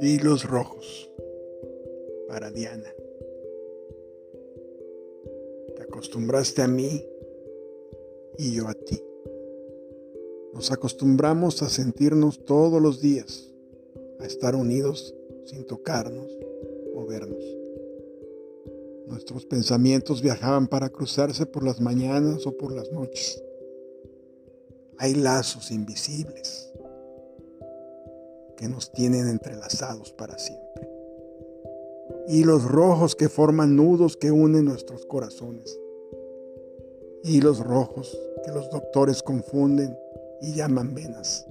Hilos 0.00 0.44
rojos 0.44 1.10
para 2.28 2.50
Diana. 2.50 2.92
Te 5.76 5.82
acostumbraste 5.82 6.62
a 6.62 6.68
mí 6.68 7.06
y 8.38 8.54
yo 8.54 8.66
a 8.66 8.74
ti. 8.74 9.00
Nos 10.52 10.72
acostumbramos 10.72 11.62
a 11.62 11.68
sentirnos 11.68 12.44
todos 12.44 12.82
los 12.82 13.00
días, 13.00 13.53
a 14.24 14.26
estar 14.26 14.56
unidos 14.56 15.14
sin 15.44 15.64
tocarnos 15.66 16.30
o 16.94 17.04
vernos. 17.06 17.44
Nuestros 19.06 19.44
pensamientos 19.44 20.22
viajaban 20.22 20.66
para 20.66 20.88
cruzarse 20.88 21.44
por 21.44 21.62
las 21.62 21.80
mañanas 21.80 22.46
o 22.46 22.56
por 22.56 22.72
las 22.72 22.90
noches. 22.90 23.42
Hay 24.96 25.14
lazos 25.14 25.70
invisibles 25.70 26.72
que 28.56 28.66
nos 28.68 28.92
tienen 28.92 29.28
entrelazados 29.28 30.12
para 30.12 30.38
siempre. 30.38 30.88
Hilos 32.28 32.64
rojos 32.64 33.14
que 33.14 33.28
forman 33.28 33.76
nudos 33.76 34.16
que 34.16 34.30
unen 34.30 34.64
nuestros 34.64 35.04
corazones. 35.04 35.78
Hilos 37.24 37.60
rojos 37.60 38.18
que 38.42 38.52
los 38.52 38.70
doctores 38.70 39.22
confunden 39.22 39.94
y 40.40 40.54
llaman 40.54 40.94
venas. 40.94 41.46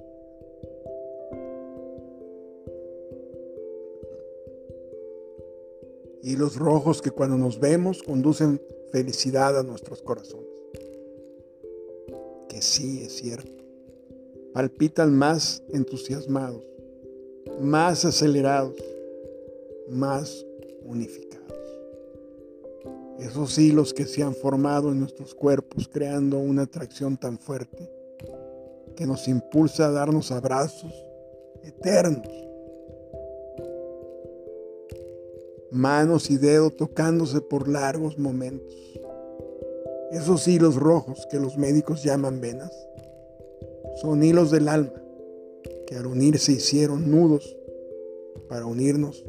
Hilos 6.24 6.56
rojos 6.56 7.02
que 7.02 7.10
cuando 7.10 7.36
nos 7.36 7.60
vemos 7.60 8.02
conducen 8.02 8.60
felicidad 8.90 9.58
a 9.58 9.62
nuestros 9.62 10.02
corazones. 10.02 10.48
Que 12.48 12.60
sí 12.62 13.02
es 13.04 13.12
cierto. 13.16 13.52
Palpitan 14.52 15.16
más 15.16 15.62
entusiasmados 15.72 16.74
más 17.60 18.04
acelerados, 18.04 18.74
más 19.88 20.44
unificados. 20.84 21.34
Esos 23.18 23.58
hilos 23.58 23.94
que 23.94 24.06
se 24.06 24.22
han 24.22 24.34
formado 24.34 24.90
en 24.90 25.00
nuestros 25.00 25.34
cuerpos 25.34 25.88
creando 25.88 26.38
una 26.38 26.62
atracción 26.62 27.16
tan 27.16 27.38
fuerte 27.38 27.90
que 28.96 29.06
nos 29.06 29.28
impulsa 29.28 29.86
a 29.86 29.90
darnos 29.92 30.30
abrazos 30.30 30.92
eternos. 31.62 32.28
Manos 35.74 36.30
y 36.30 36.38
dedos 36.38 36.76
tocándose 36.76 37.40
por 37.40 37.68
largos 37.68 38.18
momentos. 38.18 38.74
Esos 40.12 40.46
hilos 40.48 40.76
rojos 40.76 41.26
que 41.30 41.38
los 41.38 41.58
médicos 41.58 42.02
llaman 42.02 42.40
venas 42.40 42.72
son 44.00 44.22
hilos 44.22 44.50
del 44.50 44.68
alma 44.68 45.02
que 45.86 45.96
al 45.96 46.06
unirse 46.06 46.52
hicieron 46.52 47.10
nudos 47.10 47.56
para 48.48 48.66
unirnos 48.66 49.24